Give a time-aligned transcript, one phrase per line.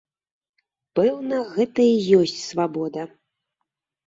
[0.99, 3.07] Пэўна, гэта і ёсць свабода.